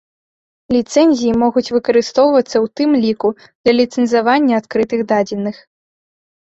Ліцэнзіі 0.75 1.33
могуць 1.43 1.65
выкарыстоўвацца 1.75 2.49
ў 2.63 2.67
тым 2.81 2.89
ліку 3.05 3.29
для 3.63 3.73
ліцэнзавання 3.79 4.53
адкрытых 4.65 5.07
дадзеных. 5.15 5.55